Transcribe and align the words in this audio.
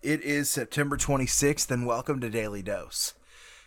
It 0.00 0.22
is 0.22 0.48
September 0.48 0.96
26th, 0.96 1.72
and 1.72 1.84
welcome 1.84 2.20
to 2.20 2.30
Daily 2.30 2.62
Dose. 2.62 3.14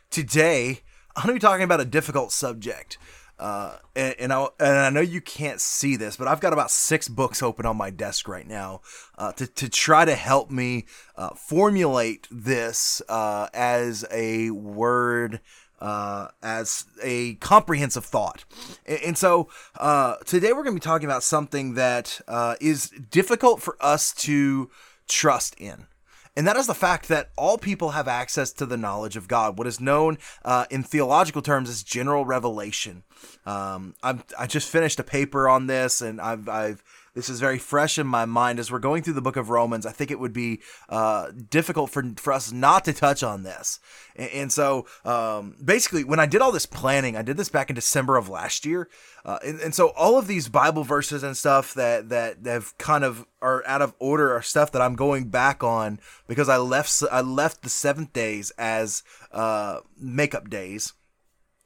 Today, 0.10 0.80
I'm 1.14 1.26
going 1.26 1.38
to 1.38 1.46
be 1.46 1.46
talking 1.46 1.66
about 1.66 1.82
a 1.82 1.86
difficult 1.86 2.32
subject. 2.32 2.98
Uh, 3.38 3.76
and, 3.98 4.16
and, 4.18 4.32
I, 4.32 4.48
and 4.58 4.78
I 4.78 4.90
know 4.92 5.02
you 5.02 5.20
can't 5.20 5.60
see 5.60 5.98
this, 5.98 6.16
but 6.16 6.30
I've 6.30 6.40
got 6.40 6.54
about 6.54 6.72
six 6.72 7.10
books 7.10 7.44
open 7.44 7.66
on 7.66 7.76
my 7.76 7.90
desk 7.90 8.30
right 8.30 8.48
now 8.48 8.80
uh, 9.18 9.34
to, 9.34 9.46
to 9.46 9.68
try 9.68 10.06
to 10.06 10.16
help 10.16 10.50
me 10.50 10.86
uh, 11.18 11.32
formulate 11.32 12.30
this 12.32 13.02
uh, 13.10 13.50
as 13.54 14.06
a 14.10 14.52
word 14.52 15.42
uh, 15.82 16.30
as 16.42 16.86
a 17.04 17.34
comprehensive 17.36 18.06
thought. 18.06 18.46
And, 18.86 19.00
and 19.08 19.18
so 19.18 19.50
uh, 19.76 20.16
today 20.26 20.54
we're 20.54 20.64
going 20.64 20.78
to 20.78 20.80
be 20.82 20.86
talking 20.86 21.10
about 21.10 21.24
something 21.24 21.74
that 21.74 22.22
is 22.62 22.90
difficult 22.90 23.62
for 23.62 23.76
us 23.82 24.14
to 24.14 24.72
trust 25.10 25.56
in. 25.60 25.88
And 26.36 26.48
that 26.48 26.56
is 26.56 26.68
the 26.68 26.74
fact 26.74 27.10
that 27.10 27.32
all 27.38 27.58
people 27.58 27.92
have 27.92 28.08
access 28.08 28.54
to 28.54 28.66
the 28.66 28.78
knowledge 28.78 29.18
of 29.18 29.28
God, 29.28 29.58
what 29.58 29.68
is 29.68 29.82
known 29.82 30.18
uh, 30.46 30.66
in 30.70 30.82
theological 30.82 31.42
terms 31.42 31.70
as 31.70 31.84
general 31.84 32.26
revelation. 32.26 33.04
Um, 33.46 33.96
I 34.02 34.48
just 34.48 34.70
finished 34.70 35.00
a 35.00 35.04
paper 35.04 35.50
on 35.50 35.68
this, 35.68 36.02
and 36.02 36.22
I've, 36.22 36.48
I've 36.48 36.84
this 37.14 37.30
is 37.30 37.40
very 37.40 37.58
fresh 37.58 37.98
in 37.98 38.08
my 38.08 38.26
mind 38.26 38.60
as 38.60 38.72
we're 38.72 38.80
going 38.80 39.04
through 39.04 39.14
the 39.14 39.22
book 39.22 39.36
of 39.36 39.50
Romans. 39.50 39.86
I 39.86 39.92
think 39.92 40.12
it 40.12 40.20
would 40.20 40.32
be 40.32 40.62
uh, 40.88 41.32
difficult 41.50 41.90
for, 41.90 42.04
for 42.16 42.32
us 42.32 42.52
not 42.52 42.86
to 42.86 42.94
touch 42.94 43.22
on 43.22 43.44
this. 43.44 43.80
And, 44.16 44.30
and 44.32 44.52
so 44.52 44.86
um, 45.04 45.56
basically, 45.64 46.04
when 46.04 46.20
I 46.20 46.26
did 46.26 46.42
all 46.42 46.52
this 46.52 46.66
planning, 46.66 47.18
I 47.18 47.22
did 47.22 47.36
this 47.36 47.50
back 47.50 47.70
in 47.70 47.76
December 47.76 48.16
of 48.16 48.30
last 48.30 48.66
year. 48.66 48.88
Uh, 49.26 49.40
and, 49.46 49.60
and 49.60 49.76
so 49.76 49.90
all 49.90 50.18
of 50.18 50.28
these 50.28 50.48
Bible 50.48 50.84
verses 50.84 51.22
and 51.22 51.36
stuff 51.36 51.74
that, 51.74 52.10
that 52.10 52.38
have 52.46 52.78
kind 52.78 53.04
of 53.04 53.26
are 53.42 53.64
out 53.66 53.82
of 53.82 53.94
order 54.00 54.34
are 54.34 54.42
stuff 54.42 54.72
that 54.72 54.82
I'm 54.82 54.96
going 54.96 55.30
back 55.30 55.64
on 55.64 56.00
because 56.28 56.48
I 56.48 56.58
left 56.58 57.04
I 57.12 57.22
left 57.22 57.64
the 57.64 57.70
seventh 57.70 58.14
days 58.14 58.52
as 58.58 59.04
uh, 59.32 59.80
makeup 59.98 60.50
days, 60.50 60.94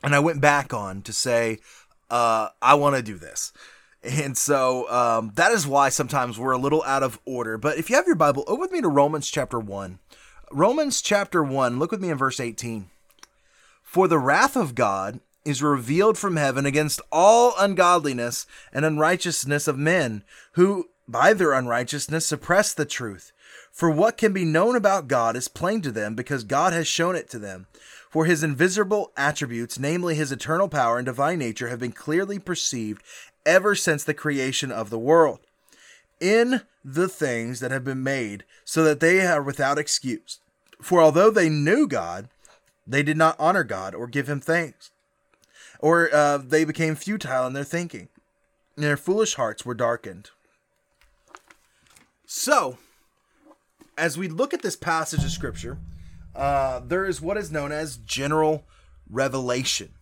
and 0.03 0.15
I 0.15 0.19
went 0.19 0.41
back 0.41 0.73
on 0.73 1.01
to 1.03 1.13
say 1.13 1.59
uh, 2.09 2.49
I 2.61 2.75
want 2.75 2.95
to 2.95 3.01
do 3.01 3.17
this. 3.17 3.51
And 4.05 4.37
so 4.37 4.89
um, 4.91 5.31
that 5.35 5.51
is 5.51 5.65
why 5.65 5.89
sometimes 5.89 6.37
we're 6.37 6.51
a 6.51 6.59
little 6.59 6.83
out 6.83 7.01
of 7.01 7.19
order. 7.25 7.57
But 7.57 7.77
if 7.77 7.89
you 7.89 7.95
have 7.95 8.05
your 8.05 8.15
Bible, 8.15 8.43
open 8.47 8.61
with 8.61 8.71
me 8.71 8.81
to 8.81 8.87
Romans 8.87 9.29
chapter 9.31 9.59
1. 9.59 9.99
Romans 10.51 11.01
chapter 11.01 11.43
1, 11.43 11.79
look 11.79 11.91
with 11.91 12.01
me 12.01 12.09
in 12.09 12.17
verse 12.17 12.39
18. 12.39 12.89
For 13.81 14.07
the 14.07 14.19
wrath 14.19 14.55
of 14.55 14.75
God 14.75 15.21
is 15.43 15.63
revealed 15.63 16.17
from 16.17 16.35
heaven 16.35 16.65
against 16.65 17.01
all 17.11 17.53
ungodliness 17.57 18.45
and 18.71 18.85
unrighteousness 18.85 19.67
of 19.67 19.77
men, 19.77 20.23
who 20.53 20.89
by 21.07 21.33
their 21.33 21.53
unrighteousness 21.53 22.25
suppress 22.25 22.73
the 22.73 22.85
truth. 22.85 23.31
For 23.71 23.89
what 23.89 24.17
can 24.17 24.33
be 24.33 24.45
known 24.45 24.75
about 24.75 25.07
God 25.07 25.35
is 25.35 25.47
plain 25.47 25.81
to 25.81 25.91
them, 25.91 26.15
because 26.15 26.43
God 26.43 26.73
has 26.73 26.87
shown 26.87 27.15
it 27.15 27.29
to 27.31 27.39
them. 27.39 27.67
For 28.09 28.25
his 28.25 28.43
invisible 28.43 29.11
attributes, 29.17 29.77
namely 29.77 30.15
his 30.15 30.31
eternal 30.31 30.69
power 30.69 30.97
and 30.97 31.05
divine 31.05 31.39
nature, 31.39 31.67
have 31.67 31.79
been 31.79 31.91
clearly 31.91 32.39
perceived 32.39 33.03
ever 33.45 33.75
since 33.75 34.03
the 34.03 34.13
creation 34.13 34.71
of 34.71 34.89
the 34.89 34.99
world 34.99 35.39
in 36.19 36.61
the 36.83 37.07
things 37.07 37.59
that 37.59 37.71
have 37.71 37.83
been 37.83 38.03
made, 38.03 38.43
so 38.63 38.83
that 38.83 38.99
they 38.99 39.25
are 39.25 39.41
without 39.41 39.77
excuse. 39.77 40.39
For 40.81 41.01
although 41.01 41.29
they 41.29 41.49
knew 41.49 41.87
God, 41.87 42.29
they 42.87 43.03
did 43.03 43.17
not 43.17 43.35
honor 43.39 43.63
God 43.63 43.95
or 43.95 44.07
give 44.07 44.29
him 44.29 44.39
thanks, 44.39 44.91
or 45.79 46.13
uh, 46.13 46.37
they 46.37 46.63
became 46.63 46.95
futile 46.95 47.47
in 47.47 47.53
their 47.53 47.63
thinking, 47.63 48.07
and 48.75 48.85
their 48.85 48.97
foolish 48.97 49.35
hearts 49.35 49.65
were 49.65 49.73
darkened. 49.73 50.29
So, 52.25 52.77
as 53.97 54.17
we 54.17 54.27
look 54.27 54.53
at 54.53 54.61
this 54.61 54.75
passage 54.75 55.23
of 55.23 55.31
Scripture, 55.31 55.77
uh, 56.35 56.79
there 56.79 57.05
is 57.05 57.21
what 57.21 57.37
is 57.37 57.51
known 57.51 57.71
as 57.71 57.97
general 57.97 58.63
revelation. 59.09 59.93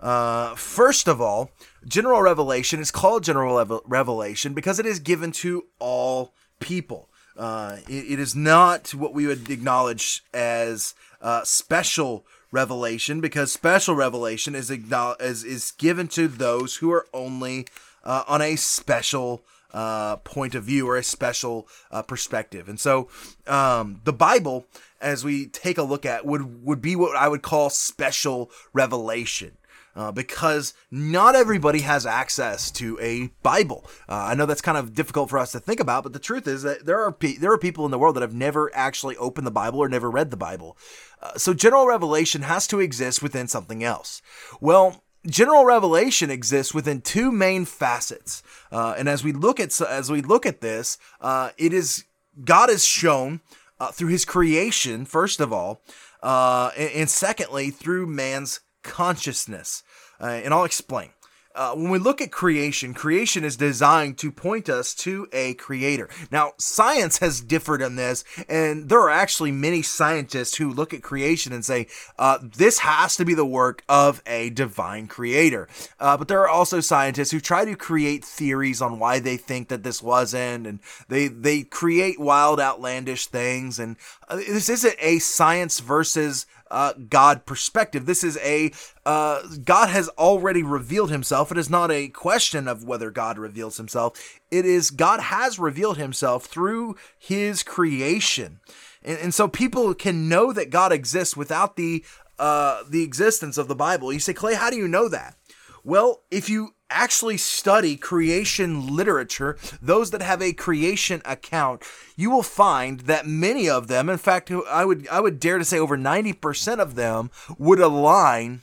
Uh, 0.00 0.54
first 0.54 1.08
of 1.08 1.20
all, 1.20 1.50
general 1.86 2.22
revelation 2.22 2.80
is 2.80 2.90
called 2.90 3.22
general 3.22 3.82
revelation 3.84 4.54
because 4.54 4.78
it 4.78 4.86
is 4.86 4.98
given 4.98 5.30
to 5.30 5.64
all 5.78 6.32
people. 6.58 7.08
Uh, 7.36 7.78
it, 7.88 8.12
it 8.12 8.18
is 8.18 8.34
not 8.34 8.94
what 8.94 9.14
we 9.14 9.26
would 9.26 9.50
acknowledge 9.50 10.24
as 10.32 10.94
uh, 11.20 11.42
special 11.44 12.24
revelation 12.50 13.20
because 13.20 13.52
special 13.52 13.94
revelation 13.94 14.54
is, 14.54 14.70
is, 14.70 15.44
is 15.44 15.70
given 15.72 16.08
to 16.08 16.28
those 16.28 16.76
who 16.76 16.90
are 16.90 17.06
only 17.12 17.66
uh, 18.04 18.24
on 18.26 18.42
a 18.42 18.56
special 18.56 19.42
uh, 19.72 20.16
point 20.16 20.54
of 20.54 20.64
view 20.64 20.88
or 20.88 20.96
a 20.96 21.02
special 21.02 21.68
uh, 21.90 22.02
perspective. 22.02 22.68
And 22.68 22.80
so 22.80 23.08
um, 23.46 24.00
the 24.04 24.12
Bible, 24.12 24.66
as 25.00 25.24
we 25.24 25.46
take 25.46 25.78
a 25.78 25.82
look 25.82 26.04
at, 26.04 26.26
would, 26.26 26.64
would 26.64 26.82
be 26.82 26.96
what 26.96 27.16
I 27.16 27.28
would 27.28 27.42
call 27.42 27.70
special 27.70 28.50
revelation 28.72 29.52
uh, 29.96 30.12
because 30.12 30.74
not 30.90 31.34
everybody 31.34 31.80
has 31.80 32.06
access 32.06 32.70
to 32.72 32.98
a 33.00 33.28
Bible. 33.42 33.88
Uh, 34.08 34.14
I 34.14 34.34
know 34.34 34.46
that's 34.46 34.62
kind 34.62 34.78
of 34.78 34.94
difficult 34.94 35.30
for 35.30 35.38
us 35.38 35.52
to 35.52 35.60
think 35.60 35.80
about, 35.80 36.02
but 36.02 36.12
the 36.12 36.18
truth 36.18 36.46
is 36.46 36.62
that 36.62 36.86
there 36.86 37.00
are 37.00 37.12
pe- 37.12 37.36
there 37.36 37.52
are 37.52 37.58
people 37.58 37.84
in 37.84 37.90
the 37.90 37.98
world 37.98 38.16
that 38.16 38.22
have 38.22 38.34
never 38.34 38.70
actually 38.74 39.16
opened 39.16 39.46
the 39.46 39.52
Bible 39.52 39.80
or 39.80 39.88
never 39.88 40.10
read 40.10 40.30
the 40.30 40.36
Bible. 40.36 40.76
Uh, 41.22 41.36
so 41.36 41.52
general 41.52 41.86
revelation 41.86 42.42
has 42.42 42.66
to 42.68 42.80
exist 42.80 43.22
within 43.22 43.48
something 43.48 43.82
else. 43.84 44.22
Well, 44.60 45.02
general 45.26 45.64
revelation 45.64 46.30
exists 46.30 46.72
within 46.72 47.00
two 47.00 47.30
main 47.30 47.64
facets, 47.64 48.42
uh, 48.72 48.94
and 48.96 49.08
as 49.08 49.24
we 49.24 49.32
look 49.32 49.60
at 49.60 49.78
as 49.80 50.10
we 50.10 50.22
look 50.22 50.46
at 50.46 50.60
this, 50.60 50.98
uh, 51.20 51.50
it 51.58 51.72
is 51.72 52.04
God 52.44 52.70
is 52.70 52.84
shown 52.84 53.40
uh, 53.80 53.90
through 53.90 54.08
His 54.08 54.24
creation 54.24 55.04
first 55.04 55.40
of 55.40 55.52
all, 55.52 55.82
and, 56.22 56.90
and 56.92 57.10
secondly 57.10 57.70
through 57.70 58.06
man's 58.06 58.60
consciousness. 58.82 59.82
Uh, 60.20 60.26
and 60.26 60.52
I'll 60.52 60.64
explain. 60.64 61.10
Uh, 61.52 61.74
when 61.74 61.90
we 61.90 61.98
look 61.98 62.20
at 62.20 62.30
creation, 62.30 62.94
creation 62.94 63.42
is 63.42 63.56
designed 63.56 64.16
to 64.16 64.30
point 64.30 64.68
us 64.68 64.94
to 64.94 65.26
a 65.32 65.52
creator. 65.54 66.08
Now, 66.30 66.52
science 66.58 67.18
has 67.18 67.40
differed 67.40 67.82
on 67.82 67.96
this, 67.96 68.22
and 68.48 68.88
there 68.88 69.00
are 69.00 69.10
actually 69.10 69.50
many 69.50 69.82
scientists 69.82 70.56
who 70.56 70.72
look 70.72 70.94
at 70.94 71.02
creation 71.02 71.52
and 71.52 71.64
say, 71.64 71.88
uh, 72.20 72.38
this 72.40 72.78
has 72.78 73.16
to 73.16 73.24
be 73.24 73.34
the 73.34 73.44
work 73.44 73.82
of 73.88 74.22
a 74.26 74.50
divine 74.50 75.08
creator. 75.08 75.68
Uh, 75.98 76.16
but 76.16 76.28
there 76.28 76.40
are 76.40 76.48
also 76.48 76.78
scientists 76.78 77.32
who 77.32 77.40
try 77.40 77.64
to 77.64 77.74
create 77.74 78.24
theories 78.24 78.80
on 78.80 79.00
why 79.00 79.18
they 79.18 79.36
think 79.36 79.68
that 79.68 79.82
this 79.82 80.00
wasn't, 80.00 80.68
and 80.68 80.78
they, 81.08 81.26
they 81.26 81.64
create 81.64 82.20
wild, 82.20 82.60
outlandish 82.60 83.26
things. 83.26 83.80
And 83.80 83.96
uh, 84.28 84.36
this 84.36 84.68
isn't 84.68 84.94
a 85.00 85.18
science 85.18 85.80
versus 85.80 86.46
uh, 86.70 86.92
God 87.08 87.46
perspective. 87.46 88.06
This 88.06 88.22
is 88.24 88.38
a 88.38 88.72
uh, 89.04 89.42
God 89.64 89.88
has 89.88 90.08
already 90.10 90.62
revealed 90.62 91.10
himself. 91.10 91.50
It 91.50 91.58
is 91.58 91.70
not 91.70 91.90
a 91.90 92.08
question 92.08 92.68
of 92.68 92.84
whether 92.84 93.10
God 93.10 93.38
reveals 93.38 93.76
himself. 93.76 94.38
It 94.50 94.64
is 94.64 94.90
God 94.90 95.20
has 95.20 95.58
revealed 95.58 95.98
himself 95.98 96.46
through 96.46 96.96
his 97.18 97.62
creation. 97.62 98.60
And, 99.02 99.18
and 99.18 99.34
so 99.34 99.48
people 99.48 99.94
can 99.94 100.28
know 100.28 100.52
that 100.52 100.70
God 100.70 100.92
exists 100.92 101.36
without 101.36 101.76
the 101.76 102.04
uh, 102.38 102.82
the 102.88 103.02
existence 103.02 103.58
of 103.58 103.68
the 103.68 103.74
Bible. 103.74 104.12
You 104.12 104.20
say, 104.20 104.32
Clay, 104.32 104.54
how 104.54 104.70
do 104.70 104.76
you 104.76 104.88
know 104.88 105.08
that? 105.08 105.36
Well, 105.84 106.22
if 106.30 106.48
you 106.48 106.74
actually 106.90 107.36
study 107.36 107.96
creation 107.96 108.94
literature, 108.94 109.56
those 109.80 110.10
that 110.10 110.22
have 110.22 110.42
a 110.42 110.52
creation 110.52 111.22
account, 111.24 111.82
you 112.16 112.30
will 112.30 112.42
find 112.42 113.00
that 113.00 113.26
many 113.26 113.68
of 113.68 113.88
them, 113.88 114.08
in 114.08 114.18
fact, 114.18 114.50
I 114.50 114.84
would 114.84 115.08
I 115.08 115.20
would 115.20 115.40
dare 115.40 115.58
to 115.58 115.64
say 115.64 115.78
over 115.78 115.96
90% 115.96 116.78
of 116.78 116.94
them 116.94 117.30
would 117.58 117.80
align 117.80 118.62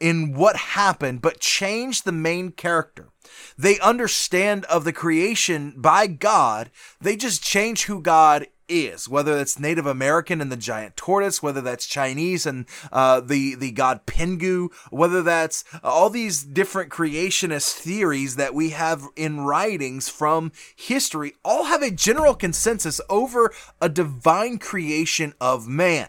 in 0.00 0.32
what 0.32 0.56
happened 0.56 1.20
but 1.20 1.40
change 1.40 2.02
the 2.02 2.12
main 2.12 2.52
character. 2.52 3.08
They 3.56 3.78
understand 3.80 4.64
of 4.66 4.84
the 4.84 4.92
creation 4.92 5.74
by 5.76 6.06
God, 6.06 6.70
they 7.00 7.16
just 7.16 7.42
change 7.42 7.84
who 7.84 8.00
God 8.00 8.46
is, 8.68 9.08
whether 9.08 9.36
that's 9.36 9.58
Native 9.58 9.86
American 9.86 10.40
and 10.40 10.52
the 10.52 10.56
giant 10.56 10.96
tortoise, 10.96 11.42
whether 11.42 11.60
that's 11.60 11.86
Chinese 11.86 12.46
and 12.46 12.66
uh, 12.92 13.20
the 13.20 13.54
the 13.54 13.72
god 13.72 14.06
Pangu, 14.06 14.70
whether 14.90 15.22
that's 15.22 15.64
all 15.82 16.10
these 16.10 16.42
different 16.42 16.90
creationist 16.90 17.74
theories 17.74 18.36
that 18.36 18.54
we 18.54 18.70
have 18.70 19.04
in 19.16 19.40
writings 19.40 20.08
from 20.08 20.52
history, 20.76 21.34
all 21.44 21.64
have 21.64 21.82
a 21.82 21.90
general 21.90 22.34
consensus 22.34 23.00
over 23.08 23.52
a 23.80 23.88
divine 23.88 24.58
creation 24.58 25.34
of 25.40 25.66
man. 25.66 26.08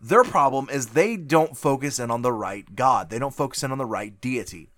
Their 0.00 0.22
problem 0.22 0.68
is 0.70 0.88
they 0.88 1.16
don't 1.16 1.56
focus 1.56 1.98
in 1.98 2.10
on 2.10 2.22
the 2.22 2.32
right 2.32 2.76
God. 2.76 3.10
They 3.10 3.18
don't 3.18 3.34
focus 3.34 3.64
in 3.64 3.72
on 3.72 3.78
the 3.78 3.86
right 3.86 4.20
deity. 4.20 4.68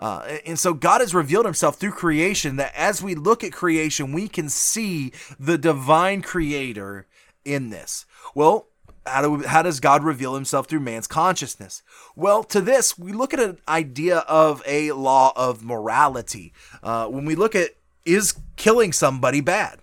Uh, 0.00 0.38
and 0.46 0.58
so 0.58 0.74
God 0.74 1.00
has 1.00 1.14
revealed 1.14 1.44
himself 1.44 1.76
through 1.76 1.92
creation 1.92 2.56
that 2.56 2.72
as 2.76 3.02
we 3.02 3.14
look 3.14 3.42
at 3.42 3.52
creation, 3.52 4.12
we 4.12 4.28
can 4.28 4.48
see 4.48 5.12
the 5.38 5.58
divine 5.58 6.22
creator 6.22 7.06
in 7.44 7.70
this. 7.70 8.06
Well, 8.34 8.66
how, 9.06 9.22
do, 9.22 9.42
how 9.46 9.62
does 9.62 9.80
God 9.80 10.04
reveal 10.04 10.34
himself 10.34 10.68
through 10.68 10.80
man's 10.80 11.06
consciousness? 11.06 11.82
Well, 12.14 12.44
to 12.44 12.60
this, 12.60 12.98
we 12.98 13.12
look 13.12 13.34
at 13.34 13.40
an 13.40 13.58
idea 13.66 14.18
of 14.18 14.62
a 14.66 14.92
law 14.92 15.32
of 15.34 15.64
morality. 15.64 16.52
Uh, 16.82 17.06
when 17.06 17.24
we 17.24 17.34
look 17.34 17.54
at 17.54 17.70
is 18.04 18.38
killing 18.56 18.92
somebody 18.92 19.40
bad? 19.40 19.80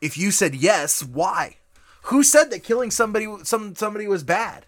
If 0.00 0.16
you 0.16 0.30
said 0.30 0.54
yes, 0.54 1.02
why? 1.02 1.56
Who 2.04 2.22
said 2.22 2.50
that 2.50 2.64
killing 2.64 2.90
somebody 2.90 3.26
some 3.42 3.74
somebody 3.74 4.08
was 4.08 4.22
bad? 4.22 4.64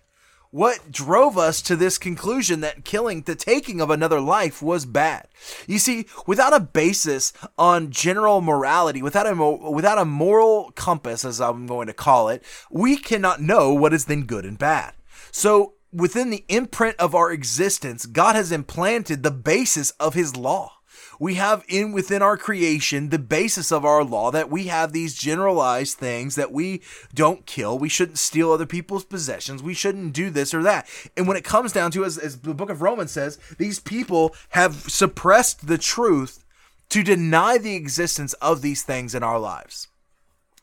What 0.52 0.92
drove 0.92 1.38
us 1.38 1.62
to 1.62 1.76
this 1.76 1.96
conclusion 1.96 2.60
that 2.60 2.84
killing, 2.84 3.22
the 3.22 3.34
taking 3.34 3.80
of 3.80 3.88
another 3.88 4.20
life 4.20 4.60
was 4.60 4.84
bad? 4.84 5.28
You 5.66 5.78
see, 5.78 6.04
without 6.26 6.52
a 6.52 6.60
basis 6.60 7.32
on 7.56 7.90
general 7.90 8.42
morality, 8.42 9.00
without 9.00 9.26
a, 9.26 9.34
without 9.34 9.96
a 9.96 10.04
moral 10.04 10.70
compass, 10.72 11.24
as 11.24 11.40
I'm 11.40 11.66
going 11.66 11.86
to 11.86 11.94
call 11.94 12.28
it, 12.28 12.44
we 12.70 12.98
cannot 12.98 13.40
know 13.40 13.72
what 13.72 13.94
is 13.94 14.04
then 14.04 14.24
good 14.24 14.44
and 14.44 14.58
bad. 14.58 14.92
So, 15.30 15.72
within 15.90 16.28
the 16.28 16.44
imprint 16.48 16.96
of 16.98 17.14
our 17.14 17.32
existence, 17.32 18.04
God 18.04 18.36
has 18.36 18.52
implanted 18.52 19.22
the 19.22 19.30
basis 19.30 19.92
of 19.92 20.12
his 20.12 20.36
law 20.36 20.81
we 21.22 21.34
have 21.34 21.64
in 21.68 21.92
within 21.92 22.20
our 22.20 22.36
creation 22.36 23.10
the 23.10 23.18
basis 23.18 23.70
of 23.70 23.84
our 23.84 24.02
law 24.02 24.32
that 24.32 24.50
we 24.50 24.64
have 24.64 24.92
these 24.92 25.14
generalized 25.14 25.96
things 25.96 26.34
that 26.34 26.50
we 26.50 26.82
don't 27.14 27.46
kill, 27.46 27.78
we 27.78 27.88
shouldn't 27.88 28.18
steal 28.18 28.50
other 28.50 28.66
people's 28.66 29.04
possessions, 29.04 29.62
we 29.62 29.72
shouldn't 29.72 30.14
do 30.14 30.30
this 30.30 30.52
or 30.52 30.64
that. 30.64 30.88
And 31.16 31.28
when 31.28 31.36
it 31.36 31.44
comes 31.44 31.70
down 31.70 31.92
to 31.92 32.04
as, 32.04 32.18
as 32.18 32.40
the 32.40 32.54
book 32.54 32.70
of 32.70 32.82
Romans 32.82 33.12
says, 33.12 33.38
these 33.56 33.78
people 33.78 34.34
have 34.48 34.74
suppressed 34.90 35.68
the 35.68 35.78
truth 35.78 36.44
to 36.88 37.04
deny 37.04 37.56
the 37.56 37.76
existence 37.76 38.32
of 38.34 38.60
these 38.60 38.82
things 38.82 39.14
in 39.14 39.22
our 39.22 39.38
lives. 39.38 39.86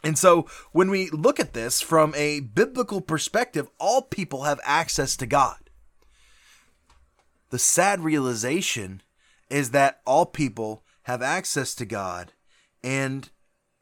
And 0.03 0.17
so, 0.17 0.45
when 0.73 0.89
we 0.89 1.09
look 1.11 1.39
at 1.39 1.53
this 1.53 1.79
from 1.79 2.13
a 2.17 2.41
biblical 2.41 2.99
perspective, 2.99 3.69
all 3.79 4.01
people 4.01 4.43
have 4.43 4.59
access 4.65 5.15
to 5.17 5.25
God. 5.25 5.69
The 7.49 7.59
sad 7.59 8.01
realization 8.01 9.03
is 9.49 9.71
that 9.71 10.01
all 10.05 10.25
people 10.25 10.83
have 11.03 11.21
access 11.21 11.73
to 11.75 11.85
God, 11.85 12.33
and 12.83 13.29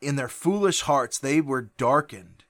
in 0.02 0.16
their 0.16 0.28
foolish 0.28 0.82
hearts 0.82 1.18
they 1.18 1.42
were 1.42 1.72
darkened. 1.78 2.44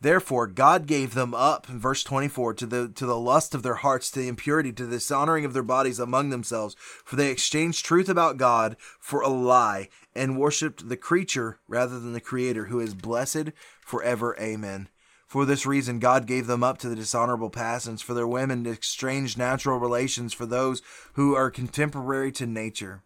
Therefore, 0.00 0.46
God 0.46 0.86
gave 0.86 1.12
them 1.12 1.34
up 1.34 1.68
in 1.68 1.78
verse 1.78 2.02
24 2.02 2.54
to 2.54 2.66
the 2.66 2.88
to 2.88 3.04
the 3.04 3.18
lust 3.18 3.54
of 3.54 3.62
their 3.62 3.74
hearts, 3.74 4.10
to 4.10 4.20
the 4.20 4.28
impurity, 4.28 4.72
to 4.72 4.86
the 4.86 4.96
dishonoring 4.96 5.44
of 5.44 5.52
their 5.52 5.62
bodies 5.62 5.98
among 5.98 6.30
themselves. 6.30 6.74
For 7.04 7.16
they 7.16 7.30
exchanged 7.30 7.84
truth 7.84 8.08
about 8.08 8.38
God 8.38 8.76
for 8.98 9.20
a 9.20 9.28
lie, 9.28 9.88
and 10.14 10.38
worshipped 10.38 10.88
the 10.88 10.96
creature 10.96 11.60
rather 11.68 12.00
than 12.00 12.14
the 12.14 12.20
Creator, 12.20 12.66
who 12.66 12.80
is 12.80 12.94
blessed 12.94 13.52
forever. 13.82 14.34
Amen. 14.40 14.88
For 15.30 15.44
this 15.44 15.64
reason, 15.64 16.00
God 16.00 16.26
gave 16.26 16.48
them 16.48 16.64
up 16.64 16.78
to 16.78 16.88
the 16.88 16.96
dishonorable 16.96 17.50
passions, 17.50 18.02
for 18.02 18.14
their 18.14 18.26
women 18.26 18.64
to 18.64 18.70
exchange 18.72 19.38
natural 19.38 19.78
relations 19.78 20.34
for 20.34 20.44
those 20.44 20.82
who 21.12 21.36
are 21.36 21.52
contemporary 21.52 22.32
to 22.32 22.48
nature. 22.48 23.04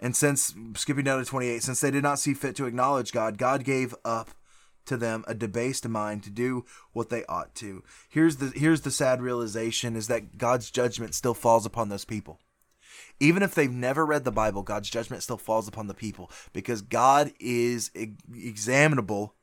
And 0.00 0.16
since, 0.16 0.52
skipping 0.74 1.04
down 1.04 1.20
to 1.20 1.24
28, 1.24 1.62
since 1.62 1.80
they 1.80 1.92
did 1.92 2.02
not 2.02 2.18
see 2.18 2.34
fit 2.34 2.56
to 2.56 2.66
acknowledge 2.66 3.12
God, 3.12 3.38
God 3.38 3.62
gave 3.62 3.94
up 4.04 4.30
to 4.86 4.96
them 4.96 5.22
a 5.28 5.34
debased 5.34 5.86
mind 5.86 6.24
to 6.24 6.30
do 6.30 6.64
what 6.92 7.08
they 7.08 7.24
ought 7.26 7.54
to. 7.54 7.84
Here's 8.08 8.38
the 8.38 8.46
here's 8.46 8.80
the 8.80 8.90
sad 8.90 9.22
realization 9.22 9.94
is 9.94 10.08
that 10.08 10.36
God's 10.36 10.72
judgment 10.72 11.14
still 11.14 11.34
falls 11.34 11.64
upon 11.64 11.88
those 11.88 12.04
people. 12.04 12.40
Even 13.20 13.44
if 13.44 13.54
they've 13.54 13.70
never 13.70 14.04
read 14.04 14.24
the 14.24 14.32
Bible, 14.32 14.64
God's 14.64 14.90
judgment 14.90 15.22
still 15.22 15.38
falls 15.38 15.68
upon 15.68 15.86
the 15.86 15.94
people 15.94 16.32
because 16.52 16.82
God 16.82 17.32
is 17.38 17.92
examinable 17.94 19.36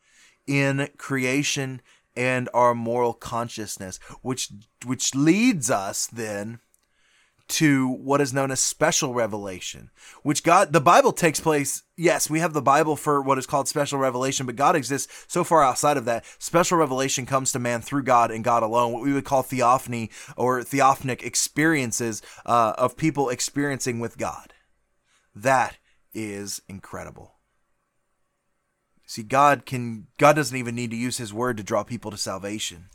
in 0.46 0.90
creation 0.98 1.82
and 2.16 2.50
our 2.54 2.74
moral 2.74 3.14
consciousness, 3.14 4.00
which 4.22 4.50
which 4.86 5.16
leads 5.16 5.70
us 5.70 6.08
then 6.08 6.60
to 7.52 7.90
what 7.90 8.22
is 8.22 8.34
known 8.34 8.50
as 8.50 8.62
special 8.62 9.14
revelation, 9.14 9.92
which 10.24 10.42
God, 10.42 10.72
the 10.72 10.80
Bible 10.80 11.12
takes 11.12 11.42
place. 11.42 11.84
Yes, 11.98 12.30
we 12.30 12.40
have 12.40 12.54
the 12.54 12.62
Bible 12.62 12.96
for 12.96 13.22
what 13.22 13.38
is 13.38 13.46
called 13.46 13.68
special 13.68 14.00
revelation, 14.00 14.46
but 14.46 14.56
God 14.56 14.76
exists 14.76 15.26
so 15.28 15.44
far 15.44 15.62
outside 15.62 15.98
of 15.98 16.06
that. 16.06 16.24
Special 16.40 16.78
revelation 16.78 17.26
comes 17.26 17.52
to 17.52 17.60
man 17.60 17.82
through 17.82 18.04
God 18.04 18.32
and 18.32 18.44
God 18.44 18.64
alone, 18.64 18.94
what 18.94 19.04
we 19.04 19.12
would 19.12 19.26
call 19.26 19.44
theophany 19.44 20.10
or 20.38 20.62
theophanic 20.62 21.24
experiences 21.24 22.22
uh, 22.46 22.74
of 22.78 22.96
people 22.96 23.28
experiencing 23.28 24.00
with 24.00 24.18
God. 24.18 24.54
That 25.36 25.78
is 26.14 26.62
incredible. 26.70 27.36
See, 29.12 29.24
God 29.24 29.66
can 29.66 30.08
God 30.18 30.38
doesn't 30.38 30.56
even 30.56 30.74
need 30.74 30.92
to 30.92 30.96
use 30.96 31.18
his 31.18 31.34
word 31.34 31.58
to 31.58 31.64
draw 31.64 31.84
people 31.84 32.12
to 32.12 32.18
salvation. 32.18 32.88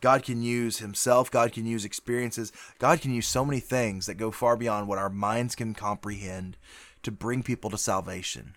God 0.00 0.22
can 0.22 0.44
use 0.44 0.78
himself, 0.78 1.28
God 1.28 1.50
can 1.50 1.66
use 1.66 1.84
experiences, 1.84 2.52
God 2.78 3.00
can 3.00 3.12
use 3.12 3.26
so 3.26 3.44
many 3.44 3.58
things 3.58 4.06
that 4.06 4.14
go 4.14 4.30
far 4.30 4.56
beyond 4.56 4.86
what 4.86 4.98
our 4.98 5.10
minds 5.10 5.56
can 5.56 5.74
comprehend 5.74 6.56
to 7.02 7.10
bring 7.10 7.42
people 7.42 7.68
to 7.70 7.78
salvation. 7.78 8.54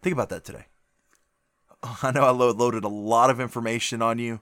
Think 0.00 0.14
about 0.14 0.30
that 0.30 0.46
today. 0.46 0.64
I 2.02 2.10
know 2.10 2.22
I 2.22 2.30
loaded 2.30 2.84
a 2.84 2.88
lot 2.88 3.28
of 3.28 3.38
information 3.38 4.00
on 4.00 4.18
you, 4.18 4.40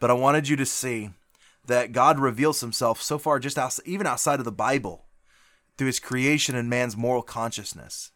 but 0.00 0.10
I 0.10 0.14
wanted 0.14 0.48
you 0.48 0.56
to 0.56 0.66
see 0.66 1.10
that 1.66 1.92
God 1.92 2.18
reveals 2.18 2.62
himself 2.62 3.00
so 3.00 3.16
far 3.16 3.38
just 3.38 3.80
even 3.86 4.08
outside 4.08 4.40
of 4.40 4.44
the 4.44 4.50
Bible 4.50 5.04
through 5.78 5.86
his 5.86 6.00
creation 6.00 6.56
and 6.56 6.68
man's 6.68 6.96
moral 6.96 7.22
consciousness 7.22 8.10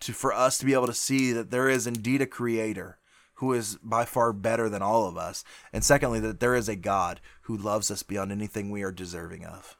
to 0.00 0.12
for 0.12 0.32
us 0.32 0.58
to 0.58 0.66
be 0.66 0.74
able 0.74 0.86
to 0.86 0.94
see 0.94 1.32
that 1.32 1.50
there 1.50 1.68
is 1.68 1.86
indeed 1.86 2.22
a 2.22 2.26
creator 2.26 2.98
who 3.34 3.52
is 3.52 3.78
by 3.82 4.04
far 4.04 4.32
better 4.32 4.68
than 4.68 4.82
all 4.82 5.06
of 5.06 5.16
us. 5.16 5.44
And 5.72 5.84
secondly 5.84 6.18
that 6.20 6.40
there 6.40 6.56
is 6.56 6.68
a 6.68 6.76
god 6.76 7.20
who 7.42 7.56
loves 7.56 7.90
us 7.90 8.02
beyond 8.02 8.32
anything 8.32 8.70
we 8.70 8.82
are 8.82 8.92
deserving 8.92 9.44
of. 9.44 9.76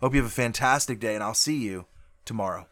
Hope 0.00 0.14
you 0.14 0.20
have 0.20 0.30
a 0.30 0.34
fantastic 0.34 0.98
day 0.98 1.14
and 1.14 1.22
i'll 1.22 1.34
see 1.34 1.56
you 1.56 1.86
tomorrow 2.24 2.66